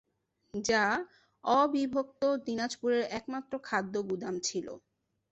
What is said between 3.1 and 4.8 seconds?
একমাত্র খাদ্য গুদাম ছিল।